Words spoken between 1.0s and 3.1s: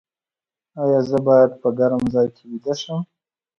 زه باید په ګرم ځای کې ویده شم؟